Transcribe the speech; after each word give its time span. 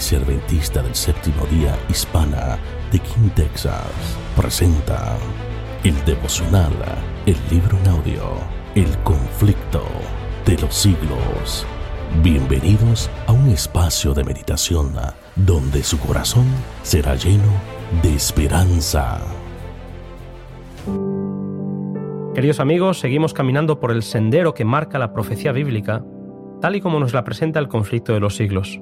Iglesia 0.00 0.82
del 0.82 0.94
Séptimo 0.94 1.44
Día 1.50 1.78
Hispana 1.90 2.56
de 2.90 2.98
King, 3.00 3.28
Texas, 3.36 4.16
presenta 4.34 5.18
el 5.84 5.94
devocional, 6.06 6.72
el 7.26 7.36
libro 7.50 7.76
en 7.76 7.88
audio, 7.90 8.22
El 8.74 8.96
conflicto 9.02 9.82
de 10.46 10.56
los 10.56 10.74
siglos. 10.74 11.66
Bienvenidos 12.22 13.10
a 13.26 13.32
un 13.32 13.50
espacio 13.50 14.14
de 14.14 14.24
meditación 14.24 14.94
donde 15.36 15.82
su 15.82 15.98
corazón 15.98 16.46
será 16.82 17.14
lleno 17.14 17.52
de 18.02 18.14
esperanza. 18.14 19.20
Queridos 22.34 22.58
amigos, 22.58 23.00
seguimos 23.00 23.34
caminando 23.34 23.78
por 23.78 23.90
el 23.90 24.02
sendero 24.02 24.54
que 24.54 24.64
marca 24.64 24.98
la 24.98 25.12
profecía 25.12 25.52
bíblica, 25.52 26.02
tal 26.62 26.74
y 26.76 26.80
como 26.80 26.98
nos 26.98 27.12
la 27.12 27.22
presenta 27.22 27.58
el 27.58 27.68
conflicto 27.68 28.14
de 28.14 28.20
los 28.20 28.36
siglos. 28.36 28.80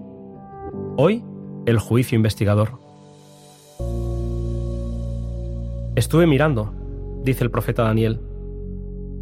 Hoy, 1.01 1.23
el 1.67 1.79
juicio 1.79 2.17
investigador. 2.17 2.71
Estuve 5.95 6.27
mirando, 6.27 6.75
dice 7.23 7.45
el 7.45 7.53
profeta 7.53 7.85
Daniel, 7.85 8.21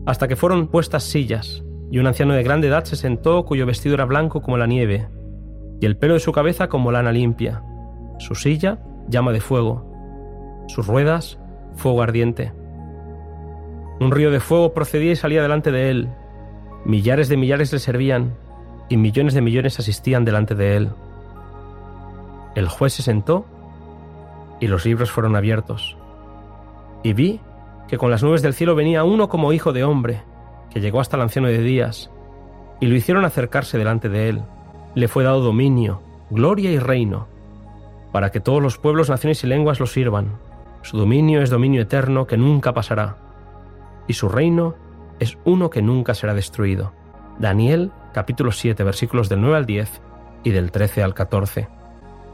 hasta 0.06 0.26
que 0.26 0.36
fueron 0.36 0.68
puestas 0.68 1.04
sillas, 1.04 1.64
y 1.90 1.98
un 1.98 2.06
anciano 2.06 2.32
de 2.32 2.42
grande 2.42 2.68
edad 2.68 2.84
se 2.84 2.96
sentó 2.96 3.44
cuyo 3.44 3.66
vestido 3.66 3.94
era 3.94 4.06
blanco 4.06 4.40
como 4.40 4.56
la 4.56 4.66
nieve, 4.66 5.06
y 5.78 5.84
el 5.84 5.98
pelo 5.98 6.14
de 6.14 6.20
su 6.20 6.32
cabeza 6.32 6.70
como 6.70 6.92
lana 6.92 7.12
limpia, 7.12 7.62
su 8.20 8.34
silla 8.34 8.78
llama 9.10 9.32
de 9.32 9.42
fuego, 9.42 10.64
sus 10.68 10.86
ruedas 10.86 11.38
fuego 11.74 12.00
ardiente. 12.00 12.54
Un 14.00 14.12
río 14.12 14.30
de 14.30 14.40
fuego 14.40 14.72
procedía 14.72 15.12
y 15.12 15.16
salía 15.16 15.42
delante 15.42 15.70
de 15.70 15.90
él, 15.90 16.08
millares 16.86 17.28
de 17.28 17.36
millares 17.36 17.70
le 17.70 17.80
servían, 17.80 18.32
y 18.88 18.96
millones 18.96 19.34
de 19.34 19.42
millones 19.42 19.78
asistían 19.78 20.24
delante 20.24 20.54
de 20.54 20.76
él. 20.78 20.88
El 22.56 22.68
juez 22.68 22.94
se 22.94 23.02
sentó 23.02 23.44
y 24.60 24.66
los 24.66 24.86
libros 24.86 25.10
fueron 25.10 25.36
abiertos. 25.36 25.94
Y 27.02 27.12
vi 27.12 27.38
que 27.86 27.98
con 27.98 28.10
las 28.10 28.22
nubes 28.22 28.40
del 28.40 28.54
cielo 28.54 28.74
venía 28.74 29.04
uno 29.04 29.28
como 29.28 29.52
hijo 29.52 29.74
de 29.74 29.84
hombre, 29.84 30.22
que 30.70 30.80
llegó 30.80 31.00
hasta 31.00 31.16
el 31.16 31.22
anciano 31.22 31.48
de 31.48 31.58
días, 31.58 32.10
y 32.80 32.86
lo 32.86 32.96
hicieron 32.96 33.26
acercarse 33.26 33.76
delante 33.76 34.08
de 34.08 34.30
él. 34.30 34.42
Le 34.94 35.06
fue 35.06 35.22
dado 35.22 35.40
dominio, 35.40 36.00
gloria 36.30 36.70
y 36.70 36.78
reino, 36.78 37.28
para 38.10 38.30
que 38.30 38.40
todos 38.40 38.62
los 38.62 38.78
pueblos, 38.78 39.10
naciones 39.10 39.44
y 39.44 39.46
lenguas 39.46 39.78
lo 39.78 39.86
sirvan. 39.86 40.38
Su 40.80 40.96
dominio 40.96 41.42
es 41.42 41.50
dominio 41.50 41.82
eterno 41.82 42.26
que 42.26 42.38
nunca 42.38 42.72
pasará, 42.72 43.18
y 44.08 44.14
su 44.14 44.30
reino 44.30 44.76
es 45.18 45.36
uno 45.44 45.68
que 45.68 45.82
nunca 45.82 46.14
será 46.14 46.32
destruido. 46.32 46.94
Daniel 47.38 47.92
capítulo 48.14 48.50
7 48.50 48.82
versículos 48.82 49.28
del 49.28 49.42
9 49.42 49.56
al 49.58 49.66
10 49.66 50.00
y 50.42 50.50
del 50.52 50.72
13 50.72 51.02
al 51.02 51.12
14. 51.12 51.75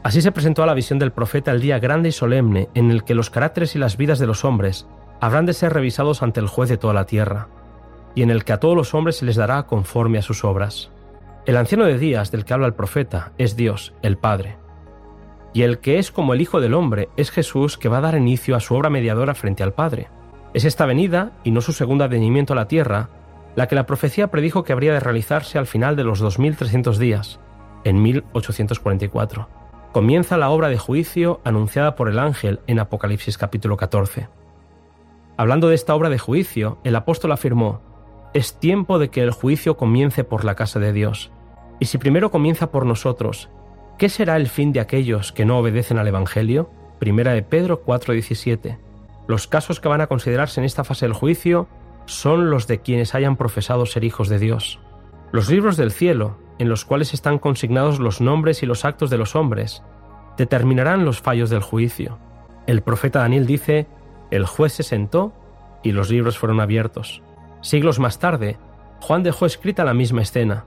Así 0.03 0.21
se 0.21 0.33
presentó 0.33 0.63
a 0.63 0.65
la 0.65 0.73
visión 0.73 0.99
del 0.99 1.13
profeta 1.13 1.51
el 1.51 1.61
día 1.61 1.79
grande 1.79 2.09
y 2.09 2.11
solemne 2.11 2.67
en 2.73 2.91
el 2.91 3.05
que 3.05 3.15
los 3.15 3.29
caracteres 3.29 3.75
y 3.75 3.79
las 3.79 3.95
vidas 3.95 4.19
de 4.19 4.27
los 4.27 4.43
hombres 4.43 4.85
habrán 5.21 5.45
de 5.45 5.53
ser 5.53 5.71
revisados 5.71 6.21
ante 6.21 6.41
el 6.41 6.47
juez 6.47 6.67
de 6.69 6.77
toda 6.77 6.93
la 6.93 7.05
tierra, 7.05 7.47
y 8.13 8.21
en 8.21 8.29
el 8.29 8.43
que 8.43 8.51
a 8.51 8.59
todos 8.59 8.75
los 8.75 8.93
hombres 8.93 9.15
se 9.15 9.25
les 9.25 9.37
dará 9.37 9.63
conforme 9.63 10.17
a 10.17 10.21
sus 10.21 10.43
obras. 10.43 10.91
El 11.45 11.55
anciano 11.55 11.85
de 11.85 11.97
días 11.97 12.31
del 12.31 12.43
que 12.43 12.53
habla 12.53 12.67
el 12.67 12.73
profeta 12.73 13.31
es 13.37 13.55
Dios, 13.55 13.93
el 14.01 14.17
Padre. 14.17 14.57
Y 15.53 15.61
el 15.61 15.79
que 15.79 15.99
es 15.99 16.11
como 16.11 16.33
el 16.33 16.41
Hijo 16.41 16.59
del 16.59 16.73
Hombre 16.73 17.07
es 17.15 17.31
Jesús 17.31 17.77
que 17.77 17.87
va 17.87 17.99
a 17.99 18.01
dar 18.01 18.15
inicio 18.15 18.57
a 18.57 18.59
su 18.59 18.75
obra 18.75 18.89
mediadora 18.89 19.35
frente 19.35 19.63
al 19.63 19.73
Padre. 19.73 20.09
Es 20.53 20.65
esta 20.65 20.85
venida, 20.85 21.31
y 21.45 21.51
no 21.51 21.61
su 21.61 21.71
segundo 21.71 22.03
advenimiento 22.03 22.51
a 22.51 22.57
la 22.57 22.67
tierra, 22.67 23.09
la 23.55 23.69
que 23.69 23.75
la 23.75 23.85
profecía 23.85 24.27
predijo 24.27 24.65
que 24.65 24.73
habría 24.73 24.91
de 24.91 24.99
realizarse 24.99 25.57
al 25.57 25.67
final 25.67 25.95
de 25.95 26.03
los 26.03 26.19
2300 26.19 26.99
días, 26.99 27.39
en 27.85 28.01
1844 28.01 29.62
comienza 29.93 30.37
la 30.37 30.49
obra 30.49 30.69
de 30.69 30.79
juicio 30.79 31.39
anunciada 31.43 31.95
por 31.95 32.09
el 32.09 32.17
ángel 32.17 32.59
en 32.65 32.79
Apocalipsis 32.79 33.37
capítulo 33.37 33.77
14. 33.77 34.27
Hablando 35.37 35.69
de 35.69 35.75
esta 35.75 35.93
obra 35.93 36.09
de 36.09 36.17
juicio, 36.17 36.79
el 36.83 36.95
apóstol 36.95 37.31
afirmó, 37.31 37.79
es 38.33 38.59
tiempo 38.59 38.97
de 38.97 39.09
que 39.09 39.21
el 39.21 39.29
juicio 39.29 39.77
comience 39.77 40.23
por 40.23 40.45
la 40.45 40.55
casa 40.55 40.79
de 40.79 40.93
Dios. 40.93 41.31
Y 41.79 41.85
si 41.85 41.99
primero 41.99 42.31
comienza 42.31 42.71
por 42.71 42.87
nosotros, 42.87 43.49
¿qué 43.99 44.09
será 44.09 44.35
el 44.35 44.47
fin 44.47 44.73
de 44.73 44.79
aquellos 44.79 45.31
que 45.31 45.45
no 45.45 45.59
obedecen 45.59 45.99
al 45.99 46.07
Evangelio? 46.07 46.71
Primera 46.97 47.33
de 47.33 47.43
Pedro 47.43 47.83
4:17. 47.85 48.79
Los 49.27 49.47
casos 49.47 49.79
que 49.79 49.89
van 49.89 50.01
a 50.01 50.07
considerarse 50.07 50.59
en 50.59 50.65
esta 50.65 50.83
fase 50.83 51.05
del 51.05 51.13
juicio 51.13 51.67
son 52.05 52.49
los 52.49 52.65
de 52.65 52.79
quienes 52.81 53.13
hayan 53.13 53.37
profesado 53.37 53.85
ser 53.85 54.03
hijos 54.03 54.27
de 54.27 54.39
Dios. 54.39 54.79
Los 55.31 55.51
libros 55.51 55.77
del 55.77 55.91
cielo, 55.91 56.37
en 56.59 56.69
los 56.69 56.85
cuales 56.85 57.13
están 57.13 57.39
consignados 57.39 57.99
los 57.99 58.21
nombres 58.21 58.63
y 58.63 58.65
los 58.65 58.85
actos 58.85 59.09
de 59.09 59.17
los 59.17 59.35
hombres, 59.35 59.83
determinarán 60.37 61.05
los 61.05 61.21
fallos 61.21 61.49
del 61.49 61.61
juicio. 61.61 62.17
El 62.67 62.81
profeta 62.81 63.19
Daniel 63.19 63.45
dice, 63.45 63.87
el 64.31 64.45
juez 64.45 64.73
se 64.73 64.83
sentó 64.83 65.33
y 65.83 65.91
los 65.91 66.09
libros 66.09 66.37
fueron 66.37 66.59
abiertos. 66.59 67.21
Siglos 67.61 67.99
más 67.99 68.19
tarde, 68.19 68.57
Juan 69.01 69.23
dejó 69.23 69.45
escrita 69.45 69.83
la 69.83 69.93
misma 69.93 70.21
escena, 70.21 70.65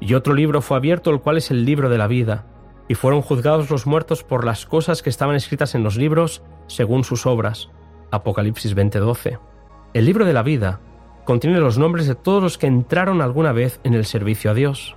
y 0.00 0.14
otro 0.14 0.34
libro 0.34 0.62
fue 0.62 0.76
abierto, 0.76 1.10
el 1.10 1.20
cual 1.20 1.36
es 1.36 1.50
el 1.50 1.64
libro 1.64 1.88
de 1.88 1.98
la 1.98 2.06
vida, 2.06 2.46
y 2.88 2.94
fueron 2.94 3.22
juzgados 3.22 3.70
los 3.70 3.86
muertos 3.86 4.24
por 4.24 4.44
las 4.44 4.66
cosas 4.66 5.02
que 5.02 5.10
estaban 5.10 5.36
escritas 5.36 5.74
en 5.74 5.82
los 5.82 5.96
libros 5.96 6.42
según 6.66 7.04
sus 7.04 7.26
obras. 7.26 7.70
Apocalipsis 8.10 8.74
20:12. 8.74 9.38
El 9.94 10.04
libro 10.04 10.24
de 10.24 10.32
la 10.32 10.42
vida 10.42 10.80
contiene 11.24 11.60
los 11.60 11.78
nombres 11.78 12.06
de 12.06 12.14
todos 12.14 12.42
los 12.42 12.58
que 12.58 12.66
entraron 12.66 13.22
alguna 13.22 13.52
vez 13.52 13.80
en 13.84 13.94
el 13.94 14.04
servicio 14.04 14.50
a 14.50 14.54
Dios. 14.54 14.96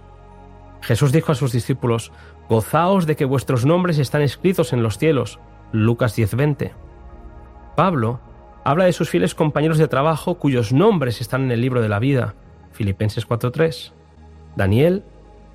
Jesús 0.88 1.12
dijo 1.12 1.34
a 1.34 1.36
sus 1.36 1.52
discípulos, 1.52 2.14
Gozaos 2.48 3.06
de 3.08 3.18
que 3.18 3.26
vuestros 3.26 3.66
nombres 3.66 3.98
están 3.98 4.22
escritos 4.22 4.72
en 4.72 4.84
los 4.84 4.98
cielos. 4.98 5.38
Lucas 5.74 6.16
10:20. 6.16 6.72
Pablo 7.76 8.22
habla 8.64 8.86
de 8.86 8.94
sus 8.94 9.10
fieles 9.10 9.36
compañeros 9.36 9.80
de 9.80 9.90
trabajo 9.90 10.36
cuyos 10.36 10.72
nombres 10.72 11.20
están 11.20 11.44
en 11.44 11.52
el 11.52 11.60
libro 11.60 11.82
de 11.82 11.90
la 11.90 12.00
vida. 12.00 12.36
Filipenses 12.72 13.26
4:3. 13.28 13.92
Daniel, 14.56 15.04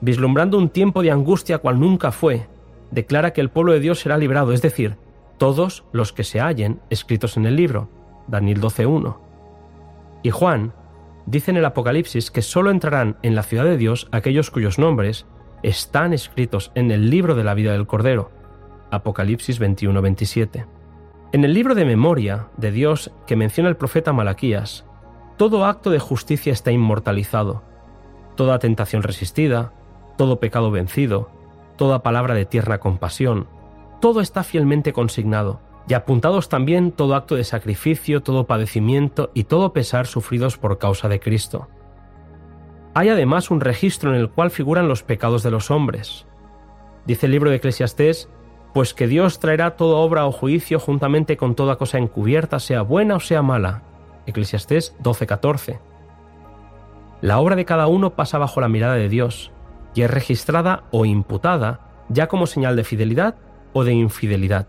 vislumbrando 0.03 0.59
un 0.59 0.69
tiempo 0.69 1.01
de 1.01 1.13
angustia 1.13 1.57
cual 1.57 1.81
nunca 1.81 2.13
fue, 2.13 2.47
declara 2.91 3.33
que 3.33 3.41
el 3.41 3.49
pueblo 3.49 3.73
de 3.73 3.81
Dios 3.81 4.01
será 4.01 4.19
librado, 4.19 4.53
es 4.53 4.61
decir, 4.61 4.99
todos 5.39 5.85
los 5.93 6.13
que 6.13 6.25
se 6.25 6.41
hallen 6.41 6.83
escritos 6.91 7.39
en 7.39 7.47
el 7.47 7.57
libro. 7.57 7.89
Daniel 8.29 8.61
12:1. 8.61 9.17
Y 10.23 10.29
Juan 10.29 10.75
dice 11.27 11.51
en 11.51 11.57
el 11.57 11.65
Apocalipsis 11.65 12.31
que 12.31 12.43
sólo 12.43 12.71
entrarán 12.71 13.17
en 13.23 13.35
la 13.35 13.43
ciudad 13.43 13.65
de 13.65 13.77
Dios 13.77 14.09
aquellos 14.13 14.51
cuyos 14.51 14.79
nombres 14.79 15.27
están 15.63 16.13
escritos 16.13 16.73
en 16.75 16.91
el 16.91 17.11
libro 17.11 17.35
de 17.35 17.45
la 17.45 17.55
vida 17.55 17.73
del 17.73 17.87
Cordero. 17.87 18.31
Apocalipsis 18.91 19.61
21-27. 19.61 20.67
En 21.33 21.45
el 21.45 21.55
libro 21.55 21.75
de 21.75 21.85
memoria 21.85 22.49
de 22.57 22.73
Dios 22.73 23.13
que 23.27 23.37
menciona 23.37 23.71
el 23.71 23.77
profeta 23.77 24.13
Malaquías, 24.13 24.85
todo 25.39 25.65
acto 25.65 25.91
de 25.91 25.99
justicia 25.99 26.53
está 26.53 26.73
inmortalizado, 26.73 27.63
toda 28.37 28.59
tentación 28.59 29.03
resistida, 29.03 29.73
todo 30.19 30.41
pecado 30.41 30.71
vencido, 30.71 31.31
toda 31.77 32.03
palabra 32.03 32.35
de 32.35 32.45
tierna 32.45 32.79
compasión, 32.79 33.49
todo 34.01 34.21
está 34.21 34.43
fielmente 34.43 34.93
consignado 34.93 35.61
y 35.89 35.95
apuntados 35.95 36.49
también 36.49 36.93
todo 36.93 37.15
acto 37.15 37.35
de 37.35 37.45
sacrificio, 37.45 38.23
todo 38.23 38.47
padecimiento 38.47 39.31
y 39.35 39.45
todo 39.45 39.73
pesar 39.73 40.07
sufridos 40.07 40.57
por 40.59 40.79
causa 40.79 41.09
de 41.09 41.21
Cristo. 41.21 41.69
Hay 42.95 43.09
además 43.09 43.51
un 43.51 43.61
registro 43.61 44.15
en 44.15 44.21
el 44.21 44.31
cual 44.31 44.51
figuran 44.51 44.89
los 44.89 45.03
pecados 45.03 45.43
de 45.43 45.51
los 45.51 45.71
hombres. 45.71 46.27
Dice 47.07 47.27
el 47.27 47.33
libro 47.33 47.51
de 47.51 47.57
Eclesiastés, 47.57 48.29
pues 48.75 48.95
que 48.95 49.07
Dios 49.07 49.39
traerá 49.39 49.77
toda 49.77 49.97
obra 49.97 50.27
o 50.27 50.33
juicio 50.33 50.79
juntamente 50.79 51.37
con 51.37 51.55
toda 51.55 51.77
cosa 51.77 51.99
encubierta, 51.99 52.59
sea 52.59 52.83
buena 52.83 53.17
o 53.17 53.21
sea 53.21 53.43
mala. 53.43 53.83
Eclesiastés 54.27 54.95
12:14. 55.03 55.81
La 57.21 57.39
obra 57.39 57.57
de 57.57 57.65
cada 57.65 57.87
uno 57.87 58.15
pasa 58.15 58.39
bajo 58.39 58.61
la 58.61 58.69
mirada 58.69 58.95
de 58.95 59.09
Dios 59.09 59.53
y 59.95 60.03
es 60.03 60.11
registrada 60.11 60.85
o 60.91 61.05
imputada 61.05 61.81
ya 62.09 62.29
como 62.29 62.47
señal 62.47 62.77
de 62.77 62.85
fidelidad 62.85 63.37
o 63.73 63.85
de 63.85 63.93
infidelidad. 63.93 64.67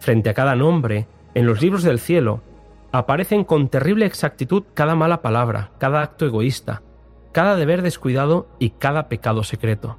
Frente 0.00 0.30
a 0.30 0.34
cada 0.34 0.56
nombre, 0.56 1.06
en 1.34 1.46
los 1.46 1.60
libros 1.60 1.82
del 1.82 2.00
cielo, 2.00 2.42
aparecen 2.90 3.44
con 3.44 3.68
terrible 3.68 4.06
exactitud 4.06 4.64
cada 4.74 4.94
mala 4.94 5.22
palabra, 5.22 5.70
cada 5.78 6.02
acto 6.02 6.26
egoísta, 6.26 6.82
cada 7.32 7.54
deber 7.54 7.82
descuidado 7.82 8.48
y 8.58 8.70
cada 8.70 9.08
pecado 9.08 9.44
secreto. 9.44 9.98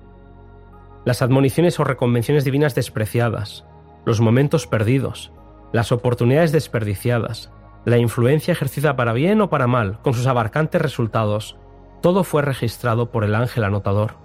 Las 1.06 1.22
admoniciones 1.22 1.80
o 1.80 1.84
reconvenciones 1.84 2.44
divinas 2.44 2.76
despreciadas, 2.76 3.66
los 4.04 4.20
momentos 4.20 4.68
perdidos, 4.68 5.32
las 5.72 5.92
oportunidades 5.92 6.52
desperdiciadas, 6.52 7.52
la 7.86 7.98
influencia 7.98 8.52
ejercida 8.52 8.96
para 8.96 9.14
bien 9.14 9.40
o 9.42 9.50
para 9.50 9.68
mal, 9.68 10.00
con 10.02 10.14
sus 10.14 10.28
abarcantes 10.28 10.82
resultados, 10.82 11.58
todo 12.02 12.24
fue 12.24 12.42
registrado 12.42 13.12
por 13.12 13.24
el 13.24 13.36
ángel 13.36 13.64
anotador. 13.64 14.16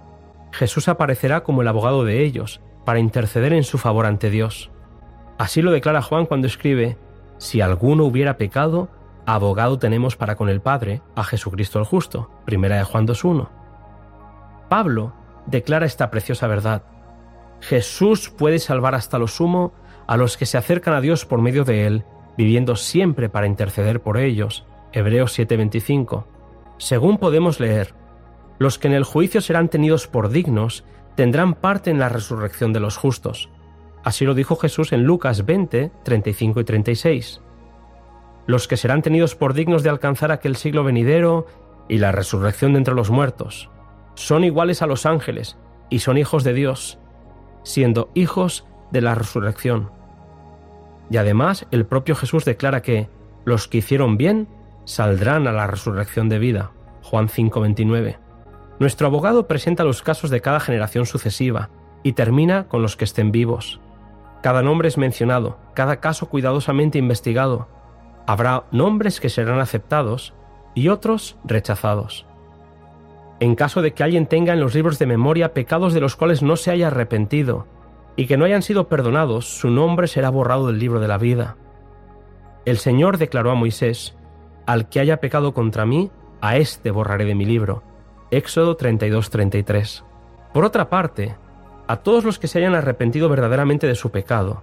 Jesús 0.52 0.88
aparecerá 0.88 1.42
como 1.42 1.60
el 1.60 1.68
abogado 1.68 2.04
de 2.04 2.24
ellos, 2.24 2.62
para 2.86 2.98
interceder 2.98 3.52
en 3.52 3.64
su 3.64 3.78
favor 3.78 4.06
ante 4.06 4.30
Dios. 4.30 4.70
Así 5.38 5.62
lo 5.62 5.70
declara 5.70 6.02
Juan 6.02 6.26
cuando 6.26 6.46
escribe, 6.46 6.96
Si 7.38 7.60
alguno 7.60 8.04
hubiera 8.04 8.36
pecado, 8.36 8.88
abogado 9.26 9.78
tenemos 9.78 10.16
para 10.16 10.36
con 10.36 10.48
el 10.48 10.60
Padre, 10.60 11.02
a 11.14 11.24
Jesucristo 11.24 11.78
el 11.78 11.84
justo. 11.84 12.30
Primera 12.44 12.76
de 12.76 12.84
Juan 12.84 13.06
2.1. 13.06 13.48
Pablo 14.68 15.12
declara 15.46 15.86
esta 15.86 16.10
preciosa 16.10 16.46
verdad. 16.46 16.82
Jesús 17.60 18.30
puede 18.30 18.58
salvar 18.58 18.94
hasta 18.94 19.18
lo 19.18 19.28
sumo 19.28 19.72
a 20.06 20.16
los 20.16 20.36
que 20.36 20.46
se 20.46 20.58
acercan 20.58 20.94
a 20.94 21.00
Dios 21.00 21.24
por 21.24 21.40
medio 21.40 21.64
de 21.64 21.86
Él, 21.86 22.04
viviendo 22.36 22.76
siempre 22.76 23.28
para 23.28 23.46
interceder 23.46 24.00
por 24.00 24.18
ellos. 24.18 24.64
Hebreos 24.92 25.36
7:25. 25.38 26.24
Según 26.78 27.18
podemos 27.18 27.60
leer, 27.60 27.94
los 28.58 28.78
que 28.78 28.88
en 28.88 28.94
el 28.94 29.04
juicio 29.04 29.40
serán 29.40 29.68
tenidos 29.68 30.06
por 30.06 30.28
dignos 30.28 30.84
tendrán 31.14 31.54
parte 31.54 31.90
en 31.90 31.98
la 31.98 32.08
resurrección 32.08 32.72
de 32.72 32.80
los 32.80 32.96
justos. 32.96 33.50
Así 34.06 34.24
lo 34.24 34.34
dijo 34.34 34.54
Jesús 34.54 34.92
en 34.92 35.02
Lucas 35.02 35.44
20, 35.44 35.90
35 36.04 36.60
y 36.60 36.64
36. 36.64 37.40
Los 38.46 38.68
que 38.68 38.76
serán 38.76 39.02
tenidos 39.02 39.34
por 39.34 39.52
dignos 39.52 39.82
de 39.82 39.90
alcanzar 39.90 40.30
aquel 40.30 40.54
siglo 40.54 40.84
venidero 40.84 41.48
y 41.88 41.98
la 41.98 42.12
resurrección 42.12 42.72
de 42.72 42.78
entre 42.78 42.94
los 42.94 43.10
muertos 43.10 43.68
son 44.14 44.44
iguales 44.44 44.80
a 44.80 44.86
los 44.86 45.06
ángeles 45.06 45.58
y 45.90 45.98
son 45.98 46.18
hijos 46.18 46.44
de 46.44 46.52
Dios, 46.52 47.00
siendo 47.64 48.08
hijos 48.14 48.64
de 48.92 49.00
la 49.00 49.16
resurrección. 49.16 49.90
Y 51.10 51.16
además 51.16 51.66
el 51.72 51.84
propio 51.84 52.14
Jesús 52.14 52.44
declara 52.44 52.82
que 52.82 53.08
los 53.44 53.66
que 53.66 53.78
hicieron 53.78 54.16
bien 54.16 54.46
saldrán 54.84 55.48
a 55.48 55.52
la 55.52 55.66
resurrección 55.66 56.28
de 56.28 56.38
vida. 56.38 56.70
Juan 57.02 57.28
5:29. 57.28 58.20
Nuestro 58.78 59.08
abogado 59.08 59.48
presenta 59.48 59.82
los 59.82 60.02
casos 60.02 60.30
de 60.30 60.42
cada 60.42 60.60
generación 60.60 61.06
sucesiva 61.06 61.70
y 62.04 62.12
termina 62.12 62.68
con 62.68 62.82
los 62.82 62.94
que 62.94 63.04
estén 63.04 63.32
vivos. 63.32 63.80
Cada 64.42 64.62
nombre 64.62 64.88
es 64.88 64.98
mencionado, 64.98 65.58
cada 65.74 66.00
caso 66.00 66.28
cuidadosamente 66.28 66.98
investigado. 66.98 67.68
Habrá 68.26 68.64
nombres 68.70 69.20
que 69.20 69.28
serán 69.28 69.60
aceptados 69.60 70.34
y 70.74 70.88
otros 70.88 71.36
rechazados. 71.44 72.26
En 73.40 73.54
caso 73.54 73.82
de 73.82 73.92
que 73.92 74.02
alguien 74.02 74.26
tenga 74.26 74.52
en 74.52 74.60
los 74.60 74.74
libros 74.74 74.98
de 74.98 75.06
memoria 75.06 75.52
pecados 75.52 75.92
de 75.92 76.00
los 76.00 76.16
cuales 76.16 76.42
no 76.42 76.56
se 76.56 76.70
haya 76.70 76.88
arrepentido 76.88 77.66
y 78.16 78.26
que 78.26 78.36
no 78.36 78.44
hayan 78.46 78.62
sido 78.62 78.88
perdonados, 78.88 79.46
su 79.46 79.70
nombre 79.70 80.06
será 80.06 80.30
borrado 80.30 80.68
del 80.68 80.78
libro 80.78 81.00
de 81.00 81.08
la 81.08 81.18
vida. 81.18 81.56
El 82.64 82.78
Señor 82.78 83.18
declaró 83.18 83.50
a 83.50 83.54
Moisés, 83.54 84.16
Al 84.66 84.88
que 84.88 85.00
haya 85.00 85.18
pecado 85.20 85.52
contra 85.52 85.86
mí, 85.86 86.10
a 86.40 86.56
éste 86.56 86.90
borraré 86.90 87.24
de 87.26 87.34
mi 87.34 87.44
libro. 87.44 87.82
Éxodo 88.30 88.76
32-33. 88.76 90.02
Por 90.52 90.64
otra 90.64 90.88
parte, 90.88 91.36
a 91.86 91.98
todos 91.98 92.24
los 92.24 92.38
que 92.38 92.48
se 92.48 92.58
hayan 92.58 92.74
arrepentido 92.74 93.28
verdaderamente 93.28 93.86
de 93.86 93.94
su 93.94 94.10
pecado, 94.10 94.62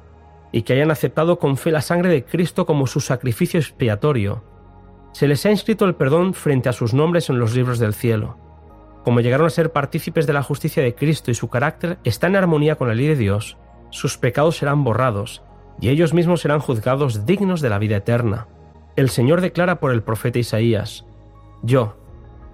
y 0.51 0.63
que 0.63 0.73
hayan 0.73 0.91
aceptado 0.91 1.39
con 1.39 1.57
fe 1.57 1.71
la 1.71 1.81
sangre 1.81 2.09
de 2.09 2.23
Cristo 2.23 2.65
como 2.65 2.87
su 2.87 2.99
sacrificio 2.99 3.59
expiatorio, 3.59 4.43
se 5.13 5.27
les 5.27 5.45
ha 5.45 5.51
inscrito 5.51 5.85
el 5.85 5.95
perdón 5.95 6.33
frente 6.33 6.69
a 6.69 6.73
sus 6.73 6.93
nombres 6.93 7.29
en 7.29 7.39
los 7.39 7.55
libros 7.55 7.79
del 7.79 7.93
cielo. 7.93 8.37
Como 9.03 9.19
llegaron 9.19 9.47
a 9.47 9.51
ser 9.51 9.71
partícipes 9.71 10.25
de 10.25 10.33
la 10.33 10.43
justicia 10.43 10.81
de 10.81 10.95
Cristo 10.95 11.29
y 11.29 11.35
su 11.35 11.49
carácter 11.49 11.99
está 12.03 12.27
en 12.27 12.35
armonía 12.35 12.75
con 12.75 12.87
la 12.87 12.95
ley 12.95 13.07
de 13.07 13.15
Dios, 13.15 13.57
sus 13.89 14.17
pecados 14.17 14.57
serán 14.57 14.83
borrados, 14.83 15.43
y 15.79 15.89
ellos 15.89 16.13
mismos 16.13 16.41
serán 16.41 16.59
juzgados 16.59 17.25
dignos 17.25 17.61
de 17.61 17.69
la 17.69 17.79
vida 17.79 17.97
eterna. 17.97 18.47
El 18.95 19.09
Señor 19.09 19.41
declara 19.41 19.79
por 19.79 19.91
el 19.91 20.03
profeta 20.03 20.39
Isaías, 20.39 21.05
Yo, 21.61 21.95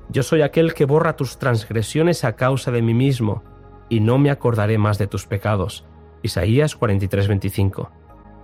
yo 0.10 0.24
soy 0.24 0.42
aquel 0.42 0.74
que 0.74 0.86
borra 0.86 1.16
tus 1.16 1.38
transgresiones 1.38 2.24
a 2.24 2.36
causa 2.36 2.72
de 2.72 2.82
mí 2.82 2.94
mismo, 2.94 3.44
y 3.90 4.00
no 4.00 4.18
me 4.18 4.30
acordaré 4.30 4.78
más 4.78 4.98
de 4.98 5.08
tus 5.08 5.26
pecados. 5.26 5.86
Isaías 6.22 6.78
43:25. 6.78 7.90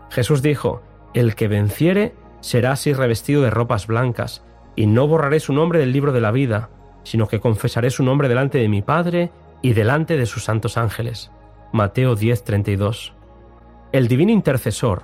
Jesús 0.09 0.42
dijo, 0.42 0.81
El 1.13 1.36
que 1.36 1.47
venciere 1.47 2.13
será 2.42 2.71
así 2.71 2.94
revestido 2.94 3.42
de 3.42 3.50
ropas 3.50 3.88
blancas, 3.88 4.44
y 4.75 4.88
no 4.88 5.07
borraré 5.07 5.39
su 5.39 5.53
nombre 5.53 5.80
del 5.80 5.94
libro 5.94 6.12
de 6.12 6.21
la 6.21 6.31
vida, 6.31 6.69
sino 7.03 7.27
que 7.27 7.39
confesaré 7.39 7.89
su 7.89 8.03
nombre 8.03 8.27
delante 8.27 8.57
de 8.57 8.68
mi 8.68 8.81
Padre 8.81 9.31
y 9.62 9.74
delante 9.74 10.18
de 10.18 10.25
sus 10.25 10.44
santos 10.44 10.77
ángeles. 10.77 11.31
Mateo 11.71 12.15
10:32. 12.15 13.13
El 13.91 14.07
divino 14.07 14.31
intercesor 14.31 15.03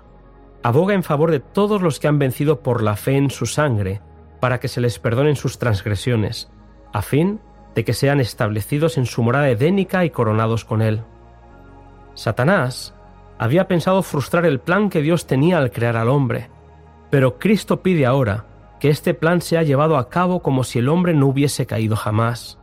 aboga 0.64 0.94
en 0.94 1.04
favor 1.04 1.32
de 1.32 1.40
todos 1.40 1.82
los 1.82 2.00
que 2.00 2.08
han 2.08 2.20
vencido 2.20 2.62
por 2.62 2.84
la 2.84 2.96
fe 2.96 3.18
en 3.18 3.30
su 3.30 3.46
sangre, 3.46 4.02
para 4.40 4.60
que 4.60 4.68
se 4.68 4.82
les 4.82 5.00
perdonen 5.00 5.36
sus 5.36 5.58
transgresiones, 5.60 6.52
a 6.94 7.02
fin 7.02 7.40
de 7.76 7.84
que 7.84 7.94
sean 7.94 8.20
establecidos 8.20 8.98
en 8.98 9.06
su 9.06 9.24
morada 9.24 9.50
edénica 9.50 10.06
y 10.06 10.10
coronados 10.10 10.66
con 10.66 10.82
él. 10.82 11.02
Satanás 12.14 12.94
había 13.38 13.68
pensado 13.68 14.04
frustrar 14.04 14.46
el 14.46 14.60
plan 14.60 14.90
que 14.90 15.02
Dios 15.02 15.26
tenía 15.26 15.58
al 15.58 15.72
crear 15.72 15.98
al 15.98 16.10
hombre, 16.10 16.50
pero 17.10 17.40
Cristo 17.40 17.82
pide 17.82 18.06
ahora 18.06 18.46
que 18.80 18.90
este 18.90 19.14
plan 19.14 19.42
sea 19.42 19.64
llevado 19.64 19.98
a 19.98 20.10
cabo 20.10 20.42
como 20.42 20.64
si 20.64 20.80
el 20.80 20.90
hombre 20.90 21.14
no 21.14 21.28
hubiese 21.28 21.66
caído 21.66 21.96
jamás. 21.96 22.60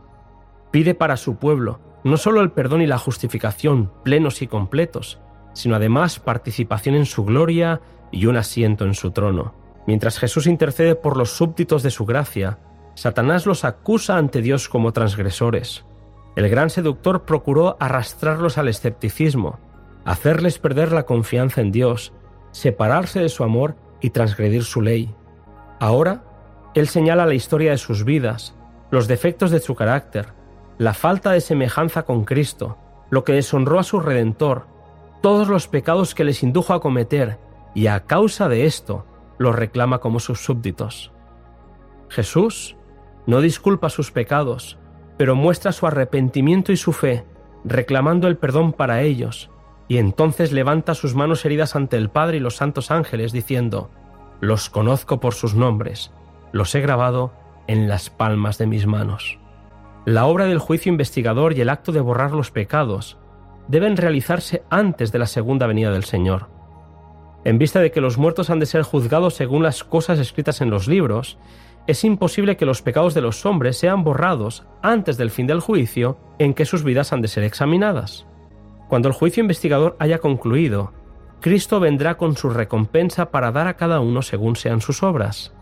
Pide 0.71 0.93
para 0.93 1.17
su 1.17 1.37
pueblo 1.37 1.79
no 2.03 2.17
solo 2.17 2.41
el 2.41 2.51
perdón 2.51 2.81
y 2.81 2.87
la 2.87 2.97
justificación 2.97 3.91
plenos 4.03 4.41
y 4.41 4.47
completos, 4.47 5.19
sino 5.53 5.75
además 5.75 6.19
participación 6.19 6.95
en 6.95 7.05
su 7.05 7.25
gloria 7.25 7.81
y 8.11 8.25
un 8.25 8.37
asiento 8.37 8.85
en 8.85 8.93
su 8.93 9.11
trono. 9.11 9.53
Mientras 9.85 10.19
Jesús 10.19 10.47
intercede 10.47 10.95
por 10.95 11.17
los 11.17 11.31
súbditos 11.31 11.83
de 11.83 11.91
su 11.91 12.05
gracia, 12.05 12.59
Satanás 12.99 13.45
los 13.45 13.63
acusa 13.63 14.17
ante 14.17 14.41
Dios 14.41 14.67
como 14.67 14.91
transgresores. 14.91 15.85
El 16.35 16.49
gran 16.49 16.69
seductor 16.69 17.23
procuró 17.23 17.77
arrastrarlos 17.79 18.57
al 18.57 18.67
escepticismo, 18.67 19.57
hacerles 20.03 20.59
perder 20.59 20.91
la 20.91 21.03
confianza 21.03 21.61
en 21.61 21.71
Dios, 21.71 22.11
separarse 22.51 23.21
de 23.21 23.29
su 23.29 23.45
amor 23.45 23.77
y 24.01 24.09
transgredir 24.09 24.65
su 24.65 24.81
ley. 24.81 25.15
Ahora, 25.79 26.25
Él 26.75 26.89
señala 26.89 27.25
la 27.25 27.35
historia 27.35 27.71
de 27.71 27.77
sus 27.77 28.03
vidas, 28.03 28.53
los 28.91 29.07
defectos 29.07 29.49
de 29.49 29.61
su 29.61 29.75
carácter, 29.75 30.33
la 30.77 30.93
falta 30.93 31.31
de 31.31 31.39
semejanza 31.39 32.03
con 32.03 32.25
Cristo, 32.25 32.77
lo 33.09 33.23
que 33.23 33.31
deshonró 33.31 33.79
a 33.79 33.83
su 33.83 34.01
Redentor, 34.01 34.67
todos 35.21 35.47
los 35.47 35.69
pecados 35.69 36.13
que 36.13 36.25
les 36.25 36.43
indujo 36.43 36.73
a 36.73 36.81
cometer, 36.81 37.39
y 37.73 37.87
a 37.87 38.01
causa 38.01 38.49
de 38.49 38.65
esto 38.65 39.05
los 39.37 39.55
reclama 39.55 39.99
como 39.99 40.19
sus 40.19 40.43
súbditos. 40.43 41.13
Jesús 42.09 42.75
no 43.29 43.41
disculpa 43.41 43.91
sus 43.91 44.11
pecados, 44.11 44.79
pero 45.15 45.35
muestra 45.35 45.71
su 45.71 45.85
arrepentimiento 45.85 46.71
y 46.71 46.77
su 46.77 46.93
fe, 46.93 47.25
reclamando 47.63 48.27
el 48.27 48.37
perdón 48.37 48.73
para 48.73 49.03
ellos, 49.03 49.51
y 49.87 49.99
entonces 49.99 50.51
levanta 50.51 50.95
sus 50.95 51.13
manos 51.13 51.45
heridas 51.45 51.75
ante 51.75 51.95
el 51.95 52.09
Padre 52.09 52.37
y 52.37 52.39
los 52.39 52.55
santos 52.55 52.89
ángeles, 52.89 53.31
diciendo, 53.31 53.91
Los 54.41 54.71
conozco 54.71 55.19
por 55.19 55.35
sus 55.35 55.53
nombres, 55.53 56.11
los 56.53 56.73
he 56.73 56.81
grabado 56.81 57.31
en 57.67 57.87
las 57.87 58.09
palmas 58.09 58.57
de 58.57 58.65
mis 58.65 58.87
manos. 58.87 59.37
La 60.05 60.25
obra 60.25 60.45
del 60.45 60.57
juicio 60.57 60.91
investigador 60.91 61.53
y 61.53 61.61
el 61.61 61.69
acto 61.69 61.91
de 61.91 62.01
borrar 62.01 62.31
los 62.31 62.49
pecados 62.49 63.19
deben 63.67 63.95
realizarse 63.95 64.63
antes 64.71 65.11
de 65.11 65.19
la 65.19 65.27
segunda 65.27 65.67
venida 65.67 65.91
del 65.91 66.03
Señor. 66.03 66.49
En 67.45 67.59
vista 67.59 67.79
de 67.79 67.91
que 67.91 68.01
los 68.01 68.17
muertos 68.17 68.49
han 68.49 68.59
de 68.59 68.65
ser 68.65 68.81
juzgados 68.81 69.35
según 69.35 69.61
las 69.61 69.83
cosas 69.83 70.17
escritas 70.17 70.61
en 70.61 70.71
los 70.71 70.87
libros, 70.87 71.37
es 71.89 72.03
imposible 72.03 72.55
que 72.55 72.67
los 72.67 72.83
pecados 72.83 73.15
de 73.15 73.21
los 73.21 73.47
hombres 73.47 73.79
sean 73.79 74.03
borrados 74.03 74.63
antes 74.83 75.17
del 75.17 75.31
fin 75.31 75.47
del 75.47 75.59
juicio 75.59 76.19
en 76.37 76.53
que 76.53 76.65
sus 76.65 76.83
vidas 76.83 77.13
han 77.13 77.23
de 77.23 77.27
ser 77.27 77.43
examinadas. 77.43 78.27
Cuando 78.87 79.07
el 79.07 79.15
juicio 79.15 79.41
investigador 79.41 79.95
haya 79.97 80.19
concluido, 80.19 80.93
Cristo 81.41 81.79
vendrá 81.79 82.15
con 82.15 82.37
su 82.37 82.51
recompensa 82.51 83.31
para 83.31 83.51
dar 83.51 83.65
a 83.65 83.75
cada 83.75 84.01
uno 84.01 84.21
según 84.21 84.55
sean 84.55 84.81
sus 84.81 85.01
obras. 85.01 85.55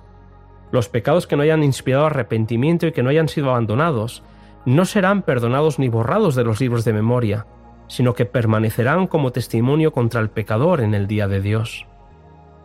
Los 0.73 0.89
pecados 0.89 1.27
que 1.27 1.37
no 1.37 1.43
hayan 1.43 1.63
inspirado 1.63 2.07
arrepentimiento 2.07 2.87
y 2.87 2.91
que 2.91 3.03
no 3.03 3.09
hayan 3.09 3.29
sido 3.29 3.51
abandonados 3.51 4.21
no 4.65 4.83
serán 4.83 5.21
perdonados 5.21 5.79
ni 5.79 5.87
borrados 5.87 6.35
de 6.35 6.43
los 6.43 6.59
libros 6.59 6.83
de 6.83 6.91
memoria, 6.91 7.47
sino 7.87 8.15
que 8.15 8.25
permanecerán 8.25 9.07
como 9.07 9.31
testimonio 9.31 9.93
contra 9.93 10.19
el 10.19 10.29
pecador 10.29 10.81
en 10.81 10.93
el 10.93 11.07
día 11.07 11.29
de 11.29 11.39
Dios. 11.39 11.87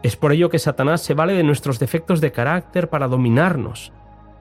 Es 0.03 0.17
por 0.17 0.33
ello 0.33 0.51
que 0.51 0.59
Satanás 0.59 1.01
se 1.03 1.15
vale 1.15 1.35
de 1.35 1.45
nuestros 1.45 1.79
defectos 1.79 2.21
de 2.21 2.33
carácter 2.33 2.91
para 2.91 3.09
dominarnos, 3.09 3.93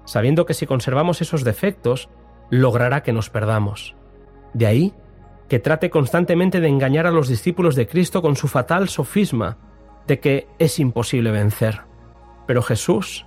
sabiendo 0.06 0.46
que 0.46 0.56
si 0.56 0.66
conservamos 0.66 1.22
esos 1.22 1.44
defectos, 1.44 2.10
logrará 2.50 3.04
que 3.04 3.14
nos 3.14 3.30
perdamos. 3.30 3.96
De 4.54 4.66
ahí 4.66 4.94
que 5.48 5.60
trate 5.60 5.90
constantemente 5.90 6.62
de 6.62 6.68
engañar 6.68 7.06
a 7.06 7.12
los 7.12 7.28
discípulos 7.28 7.76
de 7.76 7.86
Cristo 7.86 8.22
con 8.22 8.36
su 8.36 8.48
fatal 8.48 8.90
sofisma 8.90 9.58
de 10.08 10.20
que 10.20 10.48
es 10.60 10.80
imposible 10.80 11.30
vencer. 11.30 11.82
Pero 12.48 12.62
Jesús 12.62 13.26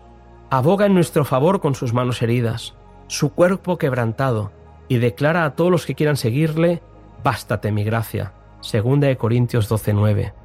aboga 0.50 0.86
en 0.86 0.94
nuestro 0.94 1.24
favor 1.24 1.60
con 1.60 1.74
sus 1.74 1.92
manos 1.92 2.22
heridas, 2.22 2.74
su 3.06 3.32
cuerpo 3.32 3.78
quebrantado, 3.78 4.52
y 4.88 4.98
declara 4.98 5.44
a 5.44 5.54
todos 5.54 5.70
los 5.70 5.86
que 5.86 5.94
quieran 5.94 6.16
seguirle, 6.16 6.82
Bástate 7.22 7.72
mi 7.72 7.84
gracia. 7.84 8.34
Segunda 8.60 9.06
de 9.06 9.16
Corintios 9.16 9.70
12:9 9.70 10.43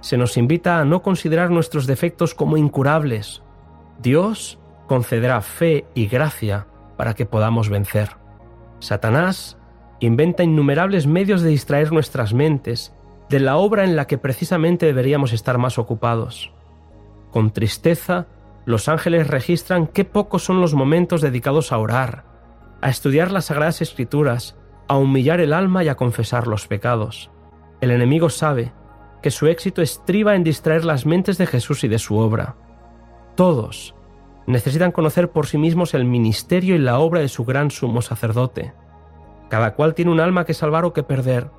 se 0.00 0.16
nos 0.16 0.36
invita 0.36 0.78
a 0.78 0.84
no 0.84 1.02
considerar 1.02 1.50
nuestros 1.50 1.86
defectos 1.86 2.34
como 2.34 2.56
incurables. 2.56 3.42
Dios 3.98 4.58
concederá 4.86 5.40
fe 5.42 5.86
y 5.94 6.06
gracia 6.06 6.66
para 6.96 7.14
que 7.14 7.26
podamos 7.26 7.68
vencer. 7.68 8.16
Satanás 8.78 9.58
inventa 10.00 10.42
innumerables 10.42 11.06
medios 11.06 11.42
de 11.42 11.50
distraer 11.50 11.92
nuestras 11.92 12.32
mentes 12.32 12.94
de 13.28 13.40
la 13.40 13.56
obra 13.56 13.84
en 13.84 13.94
la 13.94 14.06
que 14.06 14.18
precisamente 14.18 14.86
deberíamos 14.86 15.32
estar 15.32 15.58
más 15.58 15.78
ocupados. 15.78 16.52
Con 17.30 17.52
tristeza, 17.52 18.26
los 18.64 18.88
ángeles 18.88 19.28
registran 19.28 19.86
qué 19.86 20.04
pocos 20.04 20.44
son 20.44 20.60
los 20.60 20.74
momentos 20.74 21.20
dedicados 21.20 21.72
a 21.72 21.78
orar, 21.78 22.24
a 22.80 22.88
estudiar 22.88 23.30
las 23.30 23.46
sagradas 23.46 23.82
escrituras, 23.82 24.56
a 24.88 24.96
humillar 24.96 25.40
el 25.40 25.52
alma 25.52 25.84
y 25.84 25.88
a 25.88 25.94
confesar 25.94 26.46
los 26.46 26.66
pecados. 26.66 27.30
El 27.80 27.90
enemigo 27.92 28.30
sabe 28.30 28.72
que 29.22 29.30
su 29.30 29.46
éxito 29.46 29.82
estriba 29.82 30.34
en 30.34 30.44
distraer 30.44 30.84
las 30.84 31.06
mentes 31.06 31.38
de 31.38 31.46
Jesús 31.46 31.84
y 31.84 31.88
de 31.88 31.98
su 31.98 32.16
obra. 32.16 32.56
Todos 33.34 33.94
necesitan 34.46 34.92
conocer 34.92 35.30
por 35.30 35.46
sí 35.46 35.58
mismos 35.58 35.94
el 35.94 36.04
ministerio 36.04 36.74
y 36.74 36.78
la 36.78 36.98
obra 36.98 37.20
de 37.20 37.28
su 37.28 37.44
gran 37.44 37.70
sumo 37.70 38.02
sacerdote. 38.02 38.72
Cada 39.48 39.74
cual 39.74 39.94
tiene 39.94 40.10
un 40.10 40.20
alma 40.20 40.44
que 40.44 40.54
salvar 40.54 40.84
o 40.84 40.92
que 40.92 41.02
perder. 41.02 41.50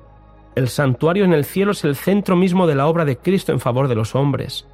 El 0.54 0.68
santuario 0.68 1.24
en 1.24 1.32
el 1.32 1.44
cielo 1.44 1.72
es 1.72 1.84
el 1.84 1.96
centro 1.96 2.36
mismo 2.36 2.66
de 2.66 2.74
la 2.74 2.86
obra 2.86 3.04
de 3.04 3.16
Cristo 3.16 3.52
en 3.52 3.60
favor 3.60 3.88
de 3.88 3.94
los 3.94 4.14
hombres. 4.14 4.66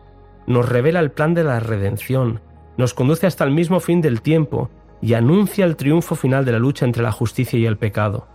Nos 0.46 0.68
revela 0.68 1.00
el 1.00 1.10
plan 1.10 1.34
de 1.34 1.44
la 1.44 1.60
redención, 1.60 2.40
nos 2.76 2.94
conduce 2.94 3.26
hasta 3.26 3.44
el 3.44 3.50
mismo 3.50 3.80
fin 3.80 4.00
del 4.00 4.22
tiempo 4.22 4.70
y 5.00 5.14
anuncia 5.14 5.64
el 5.64 5.76
triunfo 5.76 6.14
final 6.14 6.44
de 6.44 6.52
la 6.52 6.58
lucha 6.58 6.84
entre 6.84 7.02
la 7.02 7.12
justicia 7.12 7.58
y 7.58 7.66
el 7.66 7.76
pecado. 7.76 8.26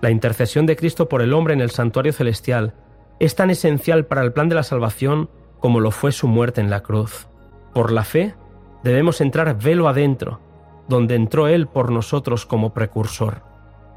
La 0.00 0.10
intercesión 0.10 0.66
de 0.66 0.76
Cristo 0.76 1.08
por 1.08 1.22
el 1.22 1.32
hombre 1.32 1.54
en 1.54 1.60
el 1.60 1.70
santuario 1.70 2.12
celestial 2.12 2.74
es 3.20 3.34
tan 3.34 3.50
esencial 3.50 4.06
para 4.06 4.22
el 4.22 4.32
plan 4.32 4.48
de 4.48 4.54
la 4.54 4.62
salvación 4.62 5.30
como 5.60 5.80
lo 5.80 5.90
fue 5.90 6.12
su 6.12 6.28
muerte 6.28 6.60
en 6.60 6.70
la 6.70 6.82
cruz. 6.82 7.28
Por 7.74 7.92
la 7.92 8.04
fe, 8.04 8.34
debemos 8.82 9.20
entrar 9.20 9.58
velo 9.58 9.88
adentro, 9.88 10.40
donde 10.88 11.14
entró 11.14 11.48
Él 11.48 11.66
por 11.66 11.90
nosotros 11.90 12.46
como 12.46 12.72
precursor. 12.72 13.42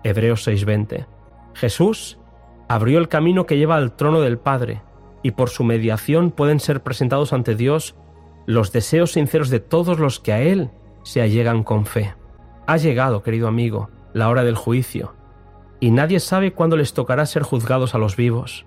Hebreos 0.03 0.47
6:20. 0.47 1.05
Jesús 1.53 2.19
abrió 2.67 2.99
el 2.99 3.09
camino 3.09 3.45
que 3.45 3.57
lleva 3.57 3.75
al 3.75 3.95
trono 3.95 4.21
del 4.21 4.37
Padre, 4.37 4.81
y 5.23 5.31
por 5.31 5.49
su 5.49 5.63
mediación 5.63 6.31
pueden 6.31 6.59
ser 6.59 6.81
presentados 6.81 7.33
ante 7.33 7.55
Dios 7.55 7.95
los 8.47 8.71
deseos 8.71 9.11
sinceros 9.11 9.49
de 9.49 9.59
todos 9.59 9.99
los 9.99 10.19
que 10.19 10.33
a 10.33 10.41
Él 10.41 10.71
se 11.03 11.21
allegan 11.21 11.63
con 11.63 11.85
fe. 11.85 12.15
Ha 12.65 12.77
llegado, 12.77 13.21
querido 13.21 13.47
amigo, 13.47 13.89
la 14.13 14.29
hora 14.29 14.43
del 14.43 14.55
juicio, 14.55 15.13
y 15.79 15.91
nadie 15.91 16.19
sabe 16.19 16.53
cuándo 16.53 16.75
les 16.75 16.93
tocará 16.93 17.25
ser 17.25 17.43
juzgados 17.43 17.93
a 17.93 17.97
los 17.97 18.15
vivos. 18.15 18.65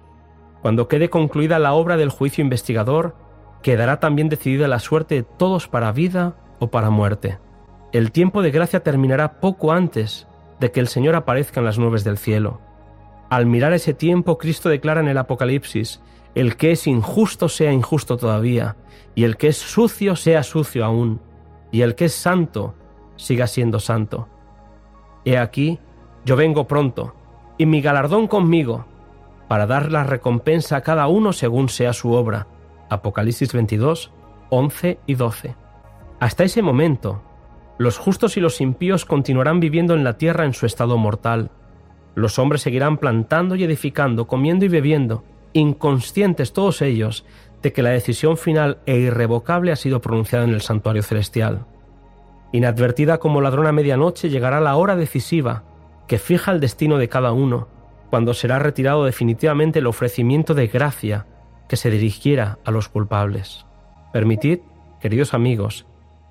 Cuando 0.65 0.89
quede 0.89 1.11
concluida 1.11 1.59
la 1.59 1.75
obra 1.75 1.99
del 1.99 2.09
juicio 2.09 2.41
investigador, 2.41 3.15
quedará 3.61 4.01
también 4.01 4.31
decidida 4.31 4.67
la 4.67 4.79
suerte 4.79 5.17
de 5.17 5.23
todos 5.23 5.69
para 5.69 5.93
vida 5.93 6.37
o 6.59 6.71
para 6.71 6.89
muerte. 6.89 7.39
El 7.93 8.13
tiempo 8.13 8.41
de 8.41 8.51
gracia 8.51 8.81
terminará 8.83 9.41
poco 9.41 9.73
antes 9.73 10.27
de 10.61 10.73
que 10.73 10.81
el 10.81 10.89
Señor 10.89 11.17
aparezca 11.17 11.61
en 11.61 11.67
las 11.67 11.79
nubes 11.79 12.03
del 12.03 12.17
cielo. 12.17 12.63
Al 13.29 13.45
mirar 13.45 13.75
ese 13.75 13.93
tiempo, 13.93 14.39
Cristo 14.39 14.71
declara 14.71 15.03
en 15.03 15.09
el 15.09 15.19
Apocalipsis, 15.19 16.01
el 16.35 16.57
que 16.57 16.73
es 16.73 16.87
injusto 16.87 17.51
sea 17.51 17.71
injusto 17.71 18.17
todavía, 18.17 18.77
y 19.15 19.25
el 19.25 19.37
que 19.37 19.49
es 19.49 19.59
sucio 19.59 20.17
sea 20.17 20.43
sucio 20.43 20.87
aún, 20.87 21.21
y 21.73 21.83
el 21.83 21.95
que 21.95 22.07
es 22.07 22.15
santo 22.15 22.75
siga 23.17 23.49
siendo 23.49 23.81
santo. 23.81 24.31
He 25.27 25.37
aquí, 25.37 25.79
yo 26.25 26.37
vengo 26.37 26.67
pronto, 26.67 27.15
y 27.59 27.67
mi 27.67 27.83
galardón 27.83 28.29
conmigo, 28.29 28.87
para 29.49 29.67
dar 29.67 29.93
la 29.93 30.05
recompensa 30.05 30.77
a 30.77 30.81
cada 30.83 31.07
uno 31.07 31.33
según 31.33 31.69
sea 31.69 31.93
su 31.93 32.13
obra. 32.13 32.47
Apocalipsis 32.91 33.53
22, 33.53 34.11
11 34.51 34.99
y 35.07 35.15
12. 35.15 35.55
Hasta 36.21 36.45
ese 36.45 36.63
momento, 36.63 37.23
los 37.79 37.99
justos 37.99 38.37
y 38.37 38.41
los 38.41 38.61
impíos 38.61 39.05
continuarán 39.05 39.61
viviendo 39.61 39.95
en 39.95 40.05
la 40.05 40.17
tierra 40.17 40.45
en 40.45 40.55
su 40.55 40.67
estado 40.67 40.97
mortal. 40.97 41.51
Los 42.15 42.39
hombres 42.39 42.63
seguirán 42.63 42.99
plantando 42.99 43.57
y 43.57 43.65
edificando, 43.65 44.27
comiendo 44.27 44.65
y 44.65 44.69
bebiendo, 44.69 45.25
inconscientes 45.53 46.53
todos 46.53 46.83
ellos 46.83 47.25
de 47.63 47.73
que 47.73 47.83
la 47.83 47.91
decisión 47.91 48.37
final 48.37 48.79
e 48.87 48.97
irrevocable 48.99 49.73
ha 49.73 49.77
sido 49.77 50.01
pronunciada 50.01 50.45
en 50.45 50.55
el 50.55 50.61
santuario 50.61 51.03
celestial. 51.03 51.67
Inadvertida 52.53 53.19
como 53.19 53.41
ladrona 53.41 53.73
medianoche 53.73 54.29
llegará 54.29 54.61
la 54.61 54.77
hora 54.77 54.95
decisiva 54.95 55.65
que 56.07 56.19
fija 56.19 56.53
el 56.53 56.61
destino 56.61 56.99
de 56.99 57.09
cada 57.09 57.33
uno, 57.33 57.69
cuando 58.15 58.33
será 58.33 58.61
retirado 58.61 59.05
definitivamente 59.05 59.81
el 59.81 59.89
ofrecimiento 59.89 60.55
de 60.55 60.69
gracia 60.69 61.27
que 61.69 61.75
se 61.75 61.91
dirigiera 61.91 62.61
a 62.65 62.71
los 62.71 62.89
culpables. 62.89 63.67
Permitid, 64.13 64.61
queridos 65.01 65.35
amigos, 65.35 65.85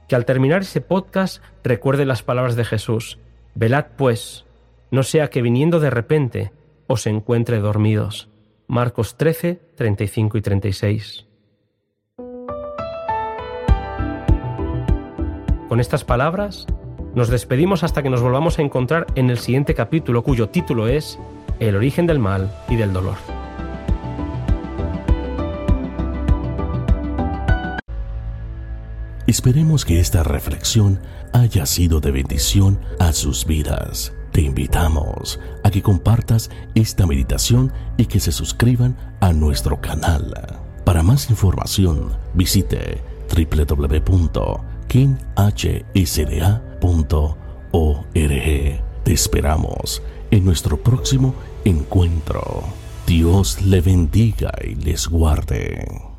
que 0.07 0.15
al 0.15 0.23
terminar 0.23 0.61
ese 0.61 0.79
podcast 0.79 1.43
recuerde 1.61 2.05
las 2.05 2.23
palabras 2.23 2.55
de 2.55 2.63
Jesús. 2.63 3.19
Velad 3.53 3.87
pues, 3.97 4.45
no 4.91 5.03
sea 5.03 5.29
que 5.29 5.41
viniendo 5.41 5.81
de 5.81 5.89
repente 5.89 6.53
os 6.87 7.05
encuentre 7.05 7.59
dormidos. 7.59 8.29
Marcos 8.65 9.17
13, 9.17 9.59
35 9.75 10.37
y 10.37 10.41
36. 10.41 11.27
Con 15.67 15.81
estas 15.81 16.05
palabras, 16.05 16.65
nos 17.13 17.27
despedimos 17.27 17.83
hasta 17.83 18.01
que 18.01 18.09
nos 18.09 18.21
volvamos 18.21 18.57
a 18.57 18.61
encontrar 18.61 19.05
en 19.15 19.29
el 19.29 19.37
siguiente 19.37 19.75
capítulo 19.75 20.23
cuyo 20.23 20.47
título 20.47 20.87
es 20.87 21.19
El 21.59 21.75
origen 21.75 22.07
del 22.07 22.19
mal 22.19 22.51
y 22.69 22.75
del 22.75 22.93
dolor. 22.93 23.15
Esperemos 29.25 29.85
que 29.85 29.99
esta 29.99 30.21
reflexión 30.21 30.99
haya 31.31 31.65
sido 31.65 31.99
de 31.99 32.11
bendición 32.11 32.79
a 32.99 33.13
sus 33.13 33.45
vidas. 33.45 34.13
Te 34.31 34.41
invitamos 34.41 35.39
a 35.63 35.71
que 35.71 35.81
compartas 35.81 36.49
esta 36.75 37.07
meditación 37.07 37.71
y 37.97 38.05
que 38.07 38.19
se 38.19 38.31
suscriban 38.31 38.97
a 39.21 39.31
nuestro 39.33 39.79
canal. 39.79 40.59
Para 40.83 41.03
más 41.03 41.29
información, 41.29 42.11
visite 42.33 43.01
www.kinhsda.org. 43.29 44.23
Te 49.03 49.13
esperamos 49.13 50.01
en 50.33 50.45
nuestro 50.45 50.77
próximo 50.77 51.35
encuentro. 51.63 52.63
Dios 53.05 53.61
le 53.61 53.81
bendiga 53.81 54.51
y 54.63 54.73
les 54.73 55.07
guarde. 55.07 56.12